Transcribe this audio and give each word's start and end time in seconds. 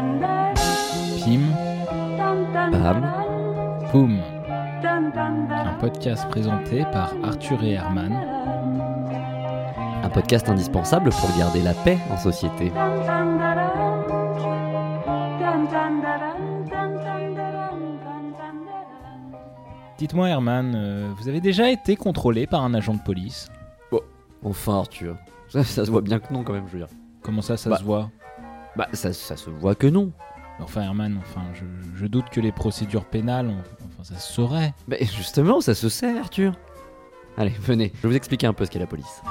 Pim, 0.00 1.42
Pam. 2.72 3.12
Poum. 3.90 4.18
Un 4.82 5.74
podcast 5.78 6.26
présenté 6.30 6.84
par 6.90 7.12
Arthur 7.22 7.62
et 7.62 7.72
Herman. 7.72 8.12
Un 10.02 10.08
podcast 10.08 10.48
indispensable 10.48 11.10
pour 11.10 11.28
garder 11.38 11.60
la 11.60 11.74
paix 11.74 11.98
en 12.10 12.16
société. 12.16 12.72
Dites-moi 19.98 20.28
Herman, 20.30 20.72
euh, 20.74 21.10
vous 21.18 21.28
avez 21.28 21.40
déjà 21.40 21.70
été 21.70 21.94
contrôlé 21.96 22.46
par 22.46 22.64
un 22.64 22.72
agent 22.74 22.94
de 22.94 23.00
police? 23.00 23.48
Enfin 24.42 24.78
Arthur. 24.78 25.16
Ça, 25.48 25.62
ça 25.64 25.84
se 25.84 25.90
voit 25.90 26.00
bien 26.00 26.18
que 26.18 26.32
non 26.32 26.42
quand 26.44 26.54
même, 26.54 26.66
je 26.66 26.72
veux 26.72 26.78
dire. 26.78 26.88
Comment 27.22 27.42
ça, 27.42 27.58
ça 27.58 27.68
Bah. 27.68 27.76
se 27.76 27.84
voit? 27.84 28.10
Bah 28.76 28.88
ça, 28.92 29.12
ça 29.12 29.36
se 29.36 29.50
voit 29.50 29.74
que 29.74 29.86
non. 29.86 30.12
Enfin 30.60 30.82
Herman, 30.82 31.18
enfin, 31.22 31.42
je, 31.54 31.64
je 31.96 32.06
doute 32.06 32.28
que 32.30 32.40
les 32.40 32.52
procédures 32.52 33.06
pénales, 33.06 33.50
enfin, 33.94 34.04
ça 34.04 34.18
se 34.18 34.32
saurait. 34.32 34.74
Mais 34.88 34.98
justement, 35.04 35.60
ça 35.60 35.74
se 35.74 35.88
sait 35.88 36.18
Arthur. 36.18 36.52
Allez, 37.38 37.54
venez, 37.60 37.92
je 37.96 38.02
vais 38.02 38.08
vous 38.10 38.16
expliquer 38.16 38.46
un 38.46 38.52
peu 38.52 38.66
ce 38.66 38.70
qu'est 38.70 38.78
la 38.78 38.86
police. 38.86 39.22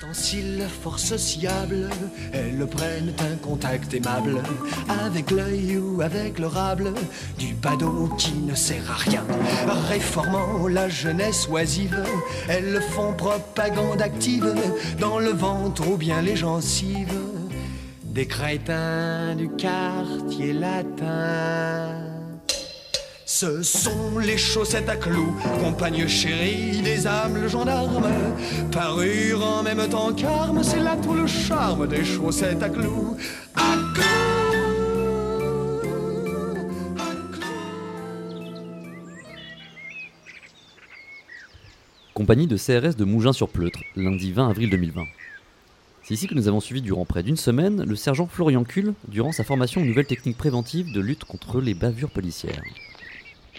Ustensile 0.00 0.66
fort 0.82 0.98
sociable, 0.98 1.90
elles 2.32 2.66
prennent 2.66 3.12
un 3.18 3.36
contact 3.36 3.92
aimable 3.92 4.42
avec 4.88 5.30
l'œil 5.30 5.76
ou 5.76 6.00
avec 6.00 6.38
le 6.38 6.46
rable 6.46 6.94
du 7.38 7.52
badaud 7.52 8.08
qui 8.16 8.32
ne 8.32 8.54
sert 8.54 8.90
à 8.90 8.94
rien. 8.94 9.22
Réformant 9.90 10.68
la 10.68 10.88
jeunesse 10.88 11.46
oisive, 11.50 12.02
elles 12.48 12.80
font 12.80 13.12
propagande 13.12 14.00
active 14.00 14.54
dans 14.98 15.18
le 15.18 15.32
ventre 15.32 15.86
ou 15.86 15.98
bien 15.98 16.22
les 16.22 16.36
gencives 16.36 17.20
des 18.02 18.26
crétins 18.26 19.34
du 19.36 19.50
quartier 19.50 20.54
latin. 20.54 22.09
Ce 23.40 23.62
sont 23.62 24.18
les 24.18 24.36
chaussettes 24.36 24.90
à 24.90 24.96
clous, 24.96 25.34
compagnes 25.64 26.06
chéries 26.06 26.82
des 26.82 27.06
âmes, 27.06 27.40
le 27.40 27.48
gendarme. 27.48 28.06
Parure 28.70 29.42
en 29.42 29.62
même 29.62 29.88
temps 29.88 30.12
qu'arme, 30.12 30.62
c'est 30.62 30.80
là 30.80 30.94
tout 31.02 31.14
le 31.14 31.26
charme 31.26 31.88
des 31.88 32.04
chaussettes 32.04 32.62
à 32.62 32.68
clous. 32.68 33.16
À 33.54 33.78
clous, 33.94 34.02
à 36.98 37.14
clous. 37.32 37.40
Compagnie 42.12 42.46
de 42.46 42.58
CRS 42.58 42.94
de 42.94 43.06
Mougins-sur-Pleutre, 43.06 43.80
lundi 43.96 44.32
20 44.32 44.50
avril 44.50 44.68
2020. 44.68 45.04
C'est 46.02 46.12
ici 46.12 46.26
que 46.26 46.34
nous 46.34 46.46
avons 46.46 46.60
suivi 46.60 46.82
durant 46.82 47.06
près 47.06 47.22
d'une 47.22 47.38
semaine 47.38 47.84
le 47.84 47.96
sergent 47.96 48.26
Florian 48.26 48.64
Kuhl 48.64 48.92
durant 49.08 49.32
sa 49.32 49.44
formation 49.44 49.80
aux 49.80 49.86
nouvelles 49.86 50.04
techniques 50.04 50.36
préventives 50.36 50.92
de 50.92 51.00
lutte 51.00 51.24
contre 51.24 51.62
les 51.62 51.72
bavures 51.72 52.10
policières. 52.10 52.62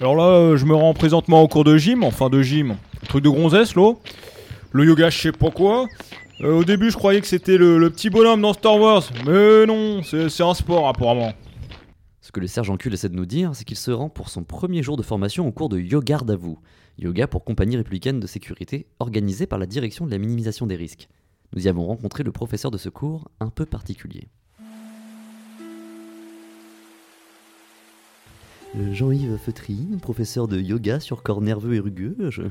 Alors 0.01 0.15
là, 0.15 0.23
euh, 0.23 0.57
je 0.57 0.65
me 0.65 0.73
rends 0.73 0.95
présentement 0.95 1.43
au 1.43 1.47
cours 1.47 1.63
de 1.63 1.77
gym, 1.77 2.03
enfin 2.03 2.27
de 2.27 2.41
gym, 2.41 2.75
truc 3.07 3.23
de 3.23 3.29
gonzesse, 3.29 3.75
là. 3.75 3.93
Le 4.71 4.83
yoga, 4.83 5.11
je 5.11 5.21
sais 5.21 5.31
pas 5.31 5.51
quoi. 5.51 5.85
Euh, 6.41 6.53
au 6.53 6.63
début, 6.63 6.89
je 6.89 6.97
croyais 6.97 7.21
que 7.21 7.27
c'était 7.27 7.55
le, 7.55 7.87
petit 7.91 8.09
bonhomme 8.09 8.41
dans 8.41 8.53
Star 8.53 8.79
Wars, 8.79 9.03
mais 9.27 9.67
non, 9.67 10.01
c'est 10.01 10.41
un 10.41 10.55
sport 10.55 10.87
apparemment. 10.87 11.33
Ce 12.19 12.31
que 12.31 12.39
le 12.39 12.47
sergent 12.47 12.77
Kuhl 12.77 12.95
essaie 12.95 13.09
de 13.09 13.15
nous 13.15 13.27
dire, 13.27 13.51
c'est 13.53 13.63
qu'il 13.63 13.77
se 13.77 13.91
rend 13.91 14.09
pour 14.09 14.29
son 14.29 14.43
premier 14.43 14.81
jour 14.81 14.97
de 14.97 15.03
formation 15.03 15.47
au 15.47 15.51
cours 15.51 15.69
de 15.69 15.77
Yoga 15.77 16.17
vous. 16.35 16.57
Yoga 16.97 17.27
pour 17.27 17.43
Compagnie 17.43 17.77
républicaine 17.77 18.19
de 18.19 18.25
sécurité, 18.25 18.87
organisé 18.97 19.45
par 19.45 19.59
la 19.59 19.67
direction 19.67 20.07
de 20.07 20.11
la 20.11 20.17
minimisation 20.17 20.65
des 20.65 20.77
risques. 20.77 21.09
Nous 21.55 21.67
y 21.67 21.69
avons 21.69 21.85
rencontré 21.85 22.23
le 22.23 22.31
professeur 22.31 22.71
de 22.71 22.79
secours 22.79 23.29
un 23.39 23.51
peu 23.51 23.67
particulier. 23.67 24.29
Jean-Yves 28.73 29.37
Feutry, 29.37 29.85
professeur 30.01 30.47
de 30.47 30.57
yoga 30.57 31.01
sur 31.01 31.23
corps 31.23 31.41
nerveux 31.41 31.75
et 31.75 31.79
rugueux. 31.79 32.15
Je 32.29 32.43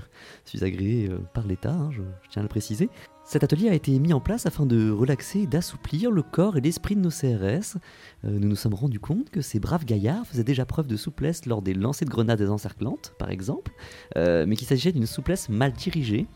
suis 0.45 0.63
agréé 0.63 1.09
euh, 1.09 1.19
par 1.33 1.47
l'État, 1.47 1.73
hein, 1.73 1.91
je, 1.93 2.03
tiens 2.29 2.41
à 2.41 2.43
le 2.43 2.49
préciser. 2.49 2.91
Cet 3.25 3.43
atelier 3.43 3.71
a 3.71 3.75
été 3.75 3.99
mis 3.99 4.13
en 4.13 4.21
place 4.21 4.45
afin 4.45 4.67
de 4.67 4.91
relaxer 4.91 5.41
et 5.41 5.47
d'assouplir 5.47 6.11
le 6.11 6.23
corps 6.23 6.59
et 6.59 6.61
l'esprit 6.61 6.95
de 6.95 7.01
nos 7.01 7.11
CRS. 7.11 7.79
Euh, 8.25 8.39
nous 8.39 8.49
nous 8.49 8.57
sommes 8.57 8.75
rendus 8.75 9.01
compte 9.01 9.31
que 9.31 9.41
ces 9.41 9.61
braves 9.61 9.87
gaillards 9.87 10.27
faisaient 10.27 10.45
déjà 10.45 10.67
preuve 10.67 10.87
de 10.87 10.97
souplesse 10.97 11.47
lors 11.47 11.63
des 11.63 11.73
lancers 11.73 12.07
de 12.07 12.11
grenades 12.11 12.43
encerclantes, 12.43 13.15
par 13.19 13.31
exemple, 13.31 13.73
euh, 14.19 14.45
mais 14.47 14.57
qu'il 14.57 14.67
s'agissait 14.67 14.93
d'une 14.93 15.07
souplesse 15.07 15.49
mal 15.49 15.73
dirigée. 15.73 16.27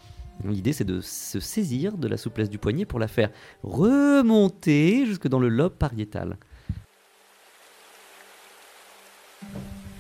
L'idée, 0.45 0.73
c'est 0.73 0.85
de 0.85 1.01
se 1.01 1.41
saisir 1.41 1.99
de 1.99 2.09
la 2.09 2.17
souplesse 2.17 2.49
du 2.49 2.59
poignet 2.59 2.87
pour 2.87 2.99
la 2.99 3.07
faire 3.07 3.31
remonter 3.63 5.05
jusque 5.07 5.29
dans 5.29 5.39
le 5.39 5.49
lobe 5.49 5.75
pariétal. 5.75 6.39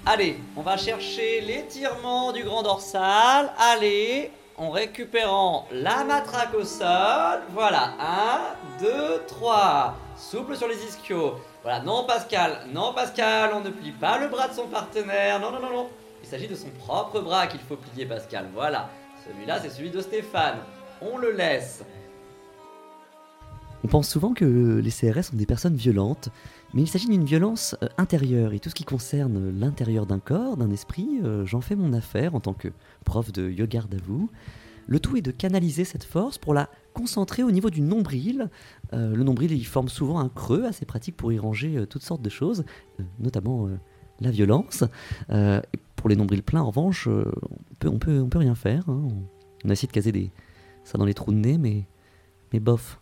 Allez, 0.07 0.39
on 0.55 0.61
va 0.61 0.77
chercher 0.77 1.41
l'étirement 1.41 2.31
du 2.33 2.45
grand 2.45 2.63
dorsal. 2.63 3.51
Allez, 3.59 4.31
en 4.59 4.69
récupérant 4.69 5.67
la 5.73 6.05
matraque 6.05 6.53
au 6.53 6.63
sol. 6.63 7.41
Voilà, 7.55 7.95
1, 8.81 8.85
2, 8.85 9.23
3. 9.27 9.97
Souple 10.19 10.57
sur 10.59 10.69
les 10.69 10.77
ischios. 10.85 11.37
Voilà, 11.63 11.81
non 11.81 12.05
Pascal, 12.05 12.67
non 12.71 12.93
Pascal, 12.93 13.53
on 13.55 13.61
ne 13.61 13.71
plie 13.71 13.93
pas 13.93 14.19
le 14.19 14.29
bras 14.29 14.49
de 14.49 14.53
son 14.53 14.67
partenaire. 14.67 15.41
Non, 15.41 15.51
non, 15.51 15.61
non, 15.61 15.71
non. 15.71 15.89
Il 16.23 16.29
s'agit 16.29 16.49
de 16.49 16.55
son 16.55 16.69
propre 16.81 17.21
bras 17.21 17.47
qu'il 17.47 17.61
faut 17.61 17.77
plier, 17.77 18.05
Pascal. 18.05 18.49
Voilà, 18.53 18.91
celui-là, 19.27 19.59
c'est 19.63 19.71
celui 19.71 19.89
de 19.89 20.03
Stéphane. 20.03 20.59
On 21.01 21.17
le 21.17 21.33
laisse. 21.33 21.83
On 23.85 23.89
pense 23.89 24.11
souvent 24.11 24.35
que 24.35 24.45
les 24.45 24.91
CRS 24.91 25.31
sont 25.31 25.37
des 25.37 25.47
personnes 25.47 25.77
violentes, 25.77 26.29
mais 26.75 26.83
il 26.83 26.89
s'agit 26.89 27.09
d'une 27.09 27.25
violence 27.25 27.77
euh, 27.83 27.89
intérieure, 27.97 28.53
et 28.53 28.61
tout 28.61 28.69
ce 28.69 28.75
qui 28.75 28.85
concerne 28.85 29.59
l'intérieur 29.59 30.05
d'un 30.05 30.19
corps, 30.19 30.57
d'un 30.57 30.71
esprit, 30.71 31.21
euh, 31.23 31.47
j'en 31.47 31.61
fais 31.63 31.77
mon 31.77 31.93
affaire 31.95 32.35
en 32.35 32.41
tant 32.41 32.53
que 32.53 32.69
prof 33.05 33.33
de 33.33 33.49
yoga 33.49 33.81
à 33.81 33.97
vous. 34.05 34.29
Le 34.87 35.01
tout 35.01 35.17
est 35.17 35.23
de 35.23 35.31
canaliser 35.31 35.85
cette 35.85 36.05
force 36.05 36.37
pour 36.37 36.53
la 36.53 36.69
concentrer 36.93 37.43
au 37.43 37.51
niveau 37.51 37.71
du 37.71 37.81
nombril. 37.81 38.51
Euh, 38.93 39.17
le 39.17 39.25
nombril, 39.25 39.51
il 39.53 39.65
forme 39.65 39.89
souvent 39.89 40.19
un 40.19 40.29
creux 40.29 40.65
assez 40.67 40.85
pratique 40.85 41.17
pour 41.17 41.33
y 41.33 41.39
ranger 41.39 41.79
euh, 41.79 41.87
toutes 41.87 42.03
sortes 42.03 42.21
de 42.21 42.29
choses, 42.29 42.65
euh, 43.01 43.05
notamment 43.19 43.67
euh, 43.67 43.79
la 44.21 44.31
violence. 44.31 44.85
Euh, 45.31 45.63
pour 45.97 46.11
les 46.11 46.17
nombrils 46.17 46.43
pleins, 46.43 46.61
en 46.61 46.67
revanche, 46.67 47.09
euh, 47.09 47.25
on, 47.51 47.75
peut, 47.79 47.89
on, 47.89 47.99
peut, 47.99 48.21
on 48.21 48.29
peut 48.29 48.39
rien 48.39 48.55
faire. 48.55 48.85
hein. 48.91 49.03
On, 49.05 49.23
on 49.65 49.71
a 49.71 49.73
essayé 49.73 49.89
de 49.89 49.93
caser 49.93 50.13
des, 50.13 50.31
ça 50.85 50.99
dans 50.99 51.07
les 51.07 51.15
trous 51.15 51.33
de 51.33 51.39
nez, 51.39 51.57
mais, 51.57 51.87
mais 52.53 52.61
bof. 52.61 53.01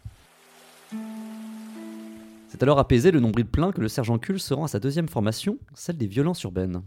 C'est 2.63 2.67
alors 2.67 2.79
apaisé 2.79 3.11
le 3.11 3.19
nombril 3.19 3.45
plein 3.45 3.73
que 3.73 3.81
le 3.81 3.89
sergent 3.89 4.19
Kuhl 4.19 4.39
se 4.39 4.55
rend 4.55 4.63
à 4.63 4.69
sa 4.69 4.79
deuxième 4.79 5.09
formation, 5.09 5.59
celle 5.75 5.97
des 5.97 6.07
violences 6.07 6.45
urbaines. 6.45 6.81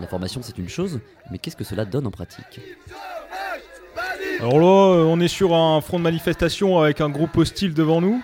La 0.00 0.06
formation 0.06 0.40
c'est 0.42 0.56
une 0.56 0.70
chose, 0.70 1.00
mais 1.30 1.36
qu'est-ce 1.36 1.56
que 1.56 1.64
cela 1.64 1.84
donne 1.84 2.06
en 2.06 2.10
pratique? 2.10 2.58
Alors 4.38 4.58
là, 4.58 4.94
euh, 4.96 5.04
on 5.04 5.20
est 5.20 5.28
sur 5.28 5.54
un 5.54 5.82
front 5.82 5.98
de 5.98 6.04
manifestation 6.04 6.78
avec 6.78 7.02
un 7.02 7.10
groupe 7.10 7.36
hostile 7.36 7.74
devant 7.74 8.00
nous. 8.00 8.22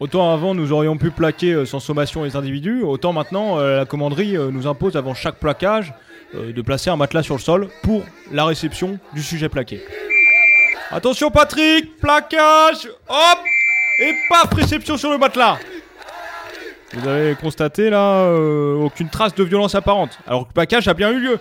Autant 0.00 0.32
avant, 0.32 0.54
nous 0.54 0.72
aurions 0.72 0.96
pu 0.96 1.10
plaquer 1.10 1.52
euh, 1.52 1.66
sans 1.66 1.80
sommation 1.80 2.24
les 2.24 2.34
individus, 2.34 2.82
autant 2.82 3.12
maintenant, 3.12 3.58
euh, 3.58 3.76
la 3.76 3.84
commanderie 3.84 4.38
nous 4.38 4.66
impose 4.66 4.96
avant 4.96 5.12
chaque 5.12 5.36
plaquage 5.36 5.92
de 6.32 6.62
placer 6.62 6.88
un 6.88 6.96
matelas 6.96 7.24
sur 7.24 7.34
le 7.34 7.40
sol 7.40 7.68
pour 7.82 8.04
la 8.32 8.46
réception 8.46 8.98
du 9.12 9.22
sujet 9.22 9.50
plaqué. 9.50 9.82
Attention 10.90 11.30
Patrick, 11.30 11.98
plaquage, 11.98 12.88
hop, 13.08 13.38
et 14.00 14.14
paf, 14.30 14.54
réception 14.54 14.96
sur 14.96 15.10
le 15.10 15.18
matelas. 15.18 15.58
Vous 16.94 17.06
avez 17.06 17.34
constaté 17.34 17.90
là 17.90 18.22
euh, 18.22 18.76
aucune 18.76 19.10
trace 19.10 19.34
de 19.34 19.44
violence 19.44 19.74
apparente, 19.74 20.18
alors 20.26 20.44
que 20.44 20.48
le 20.48 20.54
plaquage 20.54 20.88
a 20.88 20.94
bien 20.94 21.10
eu 21.10 21.20
lieu. 21.20 21.38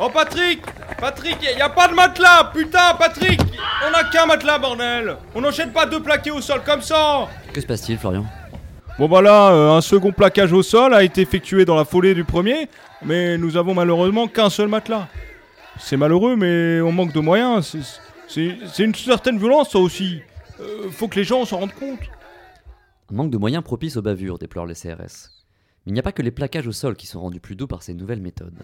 Oh 0.00 0.08
Patrick 0.08 0.62
Patrick, 0.98 1.36
y 1.42 1.60
a 1.60 1.68
pas 1.68 1.88
de 1.88 1.94
matelas 1.94 2.52
Putain 2.54 2.94
Patrick 2.96 3.40
On 3.84 3.92
a 3.92 4.04
qu'un 4.04 4.26
matelas 4.26 4.56
bordel 4.56 5.16
On 5.34 5.40
n'enchaîne 5.40 5.72
pas 5.72 5.86
deux 5.86 6.00
plaqués 6.00 6.30
au 6.30 6.40
sol 6.40 6.60
comme 6.64 6.82
ça 6.82 7.26
Que 7.52 7.60
se 7.60 7.66
passe-t-il 7.66 7.98
Florian? 7.98 8.24
Bon 8.96 9.08
bah 9.08 9.20
là, 9.20 9.50
euh, 9.50 9.72
un 9.72 9.80
second 9.80 10.12
plaquage 10.12 10.52
au 10.52 10.62
sol 10.62 10.94
a 10.94 11.02
été 11.02 11.20
effectué 11.20 11.64
dans 11.64 11.74
la 11.76 11.84
foulée 11.84 12.14
du 12.14 12.24
premier, 12.24 12.68
mais 13.04 13.38
nous 13.38 13.56
avons 13.56 13.74
malheureusement 13.74 14.28
qu'un 14.28 14.50
seul 14.50 14.68
matelas. 14.68 15.08
C'est 15.78 15.96
malheureux, 15.96 16.36
mais 16.36 16.80
on 16.80 16.90
manque 16.92 17.12
de 17.12 17.20
moyens. 17.20 17.76
C'est- 18.28 18.84
une 18.84 18.94
certaine 18.94 19.38
violence 19.38 19.70
ça 19.70 19.78
aussi. 19.78 20.20
Euh, 20.60 20.90
faut 20.90 21.08
que 21.08 21.16
les 21.16 21.24
gens 21.24 21.44
s'en 21.44 21.58
rendent 21.60 21.74
compte. 21.74 22.00
Un 23.10 23.14
manque 23.14 23.30
de 23.30 23.38
moyens 23.38 23.62
propice 23.64 23.96
aux 23.96 24.02
bavures, 24.02 24.38
déplorent 24.38 24.66
les 24.66 24.74
CRS. 24.74 25.30
Mais 25.86 25.90
il 25.90 25.92
n'y 25.94 26.00
a 26.00 26.02
pas 26.02 26.12
que 26.12 26.22
les 26.22 26.30
plaquages 26.30 26.66
au 26.66 26.72
sol 26.72 26.94
qui 26.96 27.06
sont 27.06 27.20
rendus 27.20 27.40
plus 27.40 27.56
doux 27.56 27.66
par 27.66 27.82
ces 27.82 27.94
nouvelles 27.94 28.20
méthodes. 28.20 28.54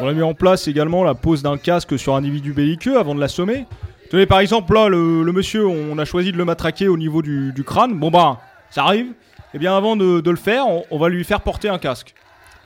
On 0.00 0.08
a 0.08 0.12
mis 0.12 0.22
en 0.22 0.34
place 0.34 0.68
également 0.68 1.04
la 1.04 1.14
pose 1.14 1.42
d'un 1.42 1.56
casque 1.58 1.98
sur 1.98 2.14
un 2.14 2.18
individu 2.18 2.52
belliqueux 2.52 2.98
avant 2.98 3.14
de 3.14 3.20
l'assommer. 3.20 3.66
Tenez, 4.10 4.26
par 4.26 4.40
exemple, 4.40 4.72
là, 4.74 4.88
le, 4.88 5.22
le 5.22 5.32
monsieur, 5.32 5.66
on 5.66 5.98
a 5.98 6.04
choisi 6.04 6.32
de 6.32 6.36
le 6.36 6.44
matraquer 6.44 6.86
au 6.88 6.96
niveau 6.96 7.22
du, 7.22 7.52
du 7.52 7.64
crâne. 7.64 7.98
Bon 7.98 8.10
bah, 8.10 8.40
ça 8.70 8.84
arrive. 8.84 9.12
Eh 9.54 9.58
bien, 9.58 9.76
avant 9.76 9.96
de, 9.96 10.20
de 10.20 10.30
le 10.30 10.36
faire, 10.36 10.66
on, 10.68 10.84
on 10.90 10.98
va 10.98 11.08
lui 11.08 11.24
faire 11.24 11.40
porter 11.40 11.68
un 11.68 11.78
casque. 11.78 12.14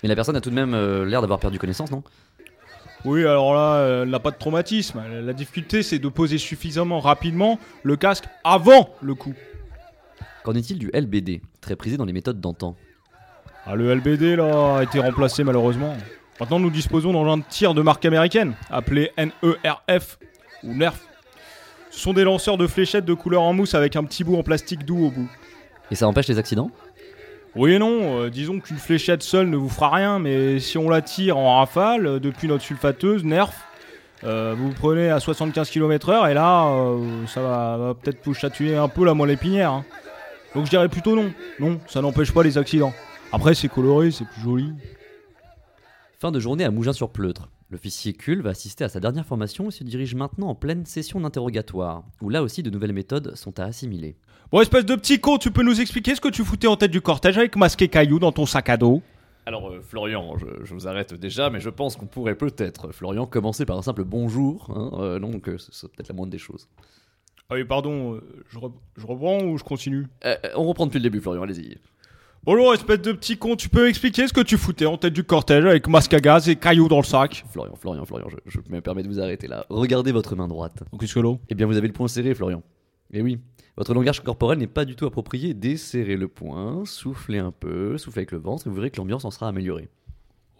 Mais 0.02 0.08
la 0.08 0.14
personne 0.16 0.36
a 0.36 0.40
tout 0.40 0.50
de 0.50 0.54
même 0.54 0.74
euh, 0.74 1.04
l'air 1.04 1.20
d'avoir 1.20 1.38
perdu 1.38 1.58
connaissance, 1.58 1.90
non? 1.90 2.02
Oui, 3.04 3.22
alors 3.22 3.54
là, 3.54 4.02
elle 4.02 4.10
n'a 4.10 4.20
pas 4.20 4.30
de 4.30 4.36
traumatisme. 4.36 5.02
La 5.22 5.32
difficulté, 5.32 5.82
c'est 5.82 5.98
de 5.98 6.08
poser 6.08 6.38
suffisamment 6.38 7.00
rapidement 7.00 7.58
le 7.82 7.96
casque 7.96 8.24
avant 8.44 8.90
le 9.00 9.14
coup. 9.14 9.34
Qu'en 10.44 10.54
est-il 10.54 10.78
du 10.78 10.90
LBD, 10.92 11.40
très 11.60 11.76
prisé 11.76 11.96
dans 11.96 12.04
les 12.04 12.12
méthodes 12.12 12.40
d'antan 12.40 12.76
ah, 13.66 13.74
Le 13.74 13.94
LBD, 13.94 14.36
là, 14.36 14.78
a 14.78 14.82
été 14.82 15.00
remplacé 15.00 15.44
malheureusement. 15.44 15.96
Maintenant, 16.40 16.58
nous 16.58 16.70
disposons 16.70 17.12
d'engins 17.12 17.38
de 17.38 17.44
tir 17.48 17.74
de 17.74 17.82
marque 17.82 18.04
américaine, 18.04 18.54
appelés 18.70 19.10
NERF 19.18 20.18
ou 20.62 20.74
NERF. 20.74 21.06
Ce 21.90 22.00
sont 22.00 22.12
des 22.12 22.24
lanceurs 22.24 22.56
de 22.56 22.66
fléchettes 22.66 23.04
de 23.04 23.14
couleur 23.14 23.42
en 23.42 23.52
mousse 23.52 23.74
avec 23.74 23.96
un 23.96 24.04
petit 24.04 24.24
bout 24.24 24.36
en 24.36 24.42
plastique 24.42 24.84
doux 24.84 25.06
au 25.06 25.10
bout. 25.10 25.28
Et 25.90 25.94
ça 25.94 26.06
empêche 26.06 26.28
les 26.28 26.38
accidents 26.38 26.70
Oui 27.56 27.72
et 27.72 27.78
non, 27.80 28.20
euh, 28.20 28.30
disons 28.30 28.60
qu'une 28.60 28.76
fléchette 28.76 29.22
seule 29.22 29.48
ne 29.48 29.56
vous 29.56 29.68
fera 29.68 29.90
rien, 29.90 30.20
mais 30.20 30.60
si 30.60 30.78
on 30.78 30.88
la 30.88 31.02
tire 31.02 31.36
en 31.36 31.58
rafale, 31.58 32.06
euh, 32.06 32.20
depuis 32.20 32.46
notre 32.46 32.62
sulfateuse, 32.62 33.24
NERF, 33.24 33.66
euh, 34.22 34.54
vous 34.56 34.70
prenez 34.70 35.10
à 35.10 35.18
75 35.18 35.68
km/h 35.68 36.30
et 36.30 36.34
là, 36.34 36.70
ça 37.26 37.40
va, 37.40 37.94
peut-être 38.00 38.18
vous 38.24 38.34
chatouiller 38.34 38.76
un 38.76 38.88
peu 38.88 39.04
la 39.04 39.14
moelle 39.14 39.30
épinière. 39.30 39.72
Hein. 39.72 39.84
Donc 40.54 40.66
je 40.66 40.70
dirais 40.70 40.88
plutôt 40.88 41.16
non. 41.16 41.32
Non, 41.58 41.80
ça 41.88 42.00
n'empêche 42.02 42.30
pas 42.32 42.42
les 42.42 42.56
accidents. 42.56 42.92
Après, 43.32 43.54
c'est 43.54 43.68
coloré, 43.68 44.10
c'est 44.10 44.26
plus 44.26 44.42
joli. 44.42 44.72
Fin 46.20 46.32
de 46.32 46.38
journée 46.38 46.64
à 46.64 46.70
Mougins-sur-Pleutre. 46.70 47.48
L'officier 47.70 48.12
Cul 48.12 48.42
va 48.42 48.50
assister 48.50 48.84
à 48.84 48.90
sa 48.90 49.00
dernière 49.00 49.24
formation 49.24 49.68
et 49.68 49.70
se 49.70 49.84
dirige 49.84 50.14
maintenant 50.14 50.48
en 50.48 50.54
pleine 50.54 50.84
session 50.84 51.18
d'interrogatoire, 51.18 52.04
où 52.20 52.28
là 52.28 52.42
aussi 52.42 52.62
de 52.62 52.68
nouvelles 52.68 52.92
méthodes 52.92 53.34
sont 53.36 53.58
à 53.58 53.64
assimiler. 53.64 54.16
Bon, 54.52 54.60
espèce 54.60 54.84
de 54.84 54.94
petit 54.96 55.18
con, 55.18 55.38
tu 55.38 55.50
peux 55.50 55.62
nous 55.62 55.80
expliquer 55.80 56.14
ce 56.14 56.20
que 56.20 56.28
tu 56.28 56.44
foutais 56.44 56.66
en 56.66 56.76
tête 56.76 56.90
du 56.90 57.00
cortège 57.00 57.38
avec 57.38 57.56
masqué 57.56 57.88
caillou 57.88 58.18
dans 58.18 58.32
ton 58.32 58.44
sac 58.44 58.68
à 58.68 58.76
dos? 58.76 59.00
Alors 59.46 59.70
euh, 59.70 59.80
Florian, 59.80 60.36
je, 60.36 60.74
vous 60.74 60.86
arrête 60.86 61.14
déjà, 61.14 61.48
mais 61.48 61.58
je 61.58 61.70
pense 61.70 61.96
qu'on 61.96 62.04
pourrait 62.04 62.34
peut-être, 62.34 62.92
Florian, 62.92 63.24
commencer 63.24 63.64
par 63.64 63.78
un 63.78 63.82
simple 63.82 64.04
bonjour, 64.04 64.70
hein, 64.76 64.90
euh, 65.00 65.18
donc 65.18 65.48
euh, 65.48 65.56
c'est 65.56 65.90
peut-être 65.90 66.10
la 66.10 66.14
moindre 66.14 66.32
des 66.32 66.36
choses. 66.36 66.68
Ah 67.48 67.54
oui, 67.54 67.64
pardon, 67.64 68.20
je, 68.50 68.58
je, 68.98 69.06
reprends 69.06 69.42
ou 69.42 69.56
je 69.56 69.64
continue? 69.64 70.06
On 70.54 70.64
reprend 70.64 70.84
depuis 70.84 70.98
le 70.98 71.04
début, 71.04 71.22
Florian, 71.22 71.44
allez-y. 71.44 71.78
Bonjour, 72.42 72.72
espèce 72.72 73.02
de 73.02 73.12
petit 73.12 73.36
con, 73.36 73.54
tu 73.54 73.68
peux 73.68 73.86
expliquer 73.90 74.26
ce 74.26 74.32
que 74.32 74.40
tu 74.40 74.56
foutais 74.56 74.86
en 74.86 74.96
tête 74.96 75.12
du 75.12 75.24
cortège 75.24 75.66
avec 75.66 75.86
masque 75.88 76.14
à 76.14 76.20
gaz 76.20 76.48
et 76.48 76.56
cailloux 76.56 76.88
dans 76.88 76.96
le 76.96 77.04
sac 77.04 77.44
Florian, 77.50 77.74
Florian, 77.76 78.06
Florian, 78.06 78.28
je, 78.46 78.60
me 78.70 78.80
permets 78.80 79.02
de 79.02 79.08
vous 79.08 79.20
arrêter 79.20 79.46
là. 79.46 79.66
Regardez 79.68 80.10
votre 80.10 80.34
main 80.36 80.48
droite. 80.48 80.82
Qu'est-ce 80.98 81.12
que 81.12 81.20
l'eau? 81.20 81.38
Eh 81.50 81.54
bien, 81.54 81.66
vous 81.66 81.76
avez 81.76 81.86
le 81.86 81.92
poing 81.92 82.08
serré, 82.08 82.34
Florian. 82.34 82.62
Eh 83.12 83.20
oui, 83.20 83.40
votre 83.76 83.92
langage 83.92 84.20
corporel 84.20 84.56
n'est 84.56 84.66
pas 84.66 84.86
du 84.86 84.96
tout 84.96 85.04
approprié. 85.04 85.52
Desserrez 85.52 86.16
le 86.16 86.28
poing, 86.28 86.86
soufflez 86.86 87.38
un 87.38 87.52
peu, 87.52 87.98
soufflez 87.98 88.20
avec 88.20 88.32
le 88.32 88.38
ventre 88.38 88.66
et 88.66 88.70
vous 88.70 88.76
verrez 88.76 88.90
que 88.90 88.96
l'ambiance 88.96 89.26
en 89.26 89.30
sera 89.30 89.48
améliorée. 89.48 89.90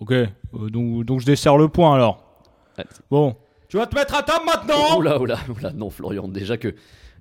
Ok, 0.01 0.13
euh, 0.13 0.27
donc, 0.53 1.07
donc 1.07 1.21
je 1.21 1.27
desserre 1.27 1.57
le 1.57 1.69
poing 1.69 1.95
alors. 1.95 2.43
Bon, 3.11 3.37
tu 3.69 3.79
vas 3.79 3.87
te 3.87 3.95
mettre 3.95 4.15
à 4.15 4.23
table 4.23 4.45
maintenant 4.45 4.99
Oula, 4.99 5.19
oula, 5.19 5.39
oula, 5.49 5.73
non 5.73 5.89
Florian, 5.89 6.29
déjà 6.29 6.59
que 6.59 6.75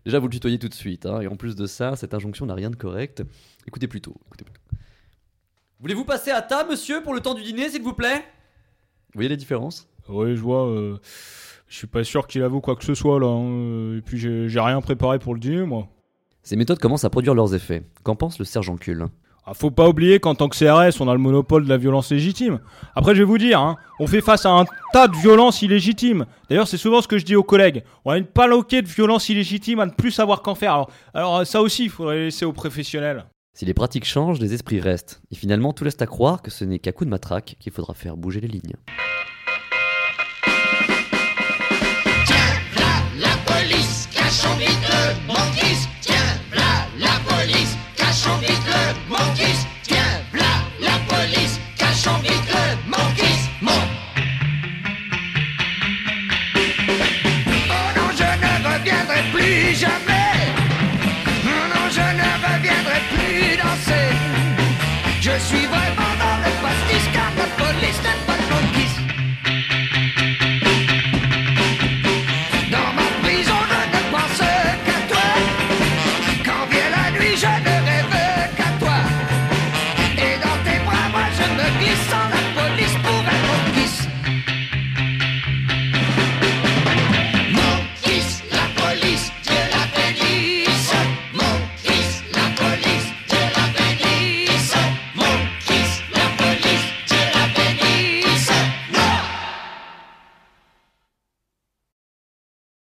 Déjà, 0.05 0.19
vous 0.19 0.27
le 0.27 0.31
tutoyez 0.31 0.59
tout 0.59 0.69
de 0.69 0.73
suite. 0.73 1.05
Hein, 1.05 1.21
et 1.21 1.27
en 1.27 1.35
plus 1.35 1.55
de 1.55 1.65
ça, 1.65 1.95
cette 1.95 2.13
injonction 2.13 2.45
n'a 2.45 2.53
rien 2.55 2.69
de 2.69 2.75
correct. 2.75 3.23
Écoutez 3.67 3.87
plutôt. 3.87 4.15
Écoutez 4.27 4.45
plutôt. 4.45 4.61
Voulez-vous 5.79 6.05
passer 6.05 6.31
à 6.31 6.41
table, 6.41 6.71
monsieur, 6.71 7.01
pour 7.03 7.13
le 7.13 7.21
temps 7.21 7.33
du 7.33 7.43
dîner, 7.43 7.69
s'il 7.69 7.81
vous 7.81 7.93
plaît? 7.93 8.17
Vous 8.17 9.15
voyez 9.15 9.29
les 9.29 9.37
différences 9.37 9.87
Oui, 10.07 10.35
je 10.35 10.41
vois. 10.41 10.67
Euh, 10.67 10.97
je 11.67 11.77
suis 11.77 11.87
pas 11.87 12.03
sûr 12.03 12.27
qu'il 12.27 12.43
avoue 12.43 12.61
quoi 12.61 12.75
que 12.75 12.83
ce 12.83 12.95
soit 12.95 13.19
là. 13.19 13.27
Hein. 13.27 13.97
Et 13.97 14.01
puis 14.01 14.17
j'ai 14.17 14.59
rien 14.59 14.81
préparé 14.81 15.19
pour 15.19 15.33
le 15.33 15.39
dîner, 15.39 15.63
moi. 15.63 15.87
Ces 16.43 16.55
méthodes 16.55 16.79
commencent 16.79 17.05
à 17.05 17.09
produire 17.09 17.35
leurs 17.35 17.53
effets. 17.53 17.83
Qu'en 18.03 18.15
pense 18.15 18.39
le 18.39 18.45
sergent 18.45 18.75
Cul 18.75 19.03
ah, 19.49 19.53
faut 19.55 19.71
pas 19.71 19.89
oublier 19.89 20.19
qu'en 20.19 20.35
tant 20.35 20.47
que 20.47 20.55
CRS, 20.55 21.01
on 21.01 21.07
a 21.07 21.13
le 21.13 21.19
monopole 21.19 21.63
de 21.63 21.69
la 21.69 21.77
violence 21.77 22.11
légitime. 22.11 22.59
Après, 22.93 23.15
je 23.15 23.19
vais 23.19 23.25
vous 23.25 23.39
dire, 23.39 23.59
hein, 23.59 23.77
on 23.99 24.05
fait 24.05 24.21
face 24.21 24.45
à 24.45 24.51
un 24.51 24.65
tas 24.93 25.07
de 25.07 25.15
violences 25.15 25.63
illégitimes. 25.63 26.27
D'ailleurs, 26.49 26.67
c'est 26.67 26.77
souvent 26.77 27.01
ce 27.01 27.07
que 27.07 27.17
je 27.17 27.25
dis 27.25 27.35
aux 27.35 27.41
collègues. 27.41 27.83
On 28.05 28.11
a 28.11 28.19
une 28.19 28.27
paloquée 28.27 28.83
de 28.83 28.87
violences 28.87 29.27
illégitimes 29.27 29.79
à 29.79 29.87
ne 29.87 29.91
plus 29.91 30.11
savoir 30.11 30.43
qu'en 30.43 30.53
faire. 30.53 30.73
Alors, 30.73 30.91
alors 31.15 31.47
ça 31.47 31.63
aussi, 31.63 31.85
il 31.85 31.89
faudrait 31.89 32.25
laisser 32.25 32.45
aux 32.45 32.53
professionnels. 32.53 33.25
Si 33.55 33.65
les 33.65 33.73
pratiques 33.73 34.05
changent, 34.05 34.39
les 34.39 34.53
esprits 34.53 34.79
restent. 34.79 35.19
Et 35.31 35.35
finalement, 35.35 35.73
tout 35.73 35.83
laisse 35.83 35.99
à 35.99 36.05
croire 36.05 36.43
que 36.43 36.51
ce 36.51 36.63
n'est 36.63 36.77
qu'à 36.77 36.91
coup 36.91 37.05
de 37.05 37.09
matraque 37.09 37.55
qu'il 37.59 37.71
faudra 37.71 37.95
faire 37.95 38.17
bouger 38.17 38.41
les 38.41 38.49
lignes. 38.49 38.75
E 59.49 60.08